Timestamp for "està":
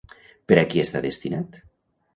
0.85-1.05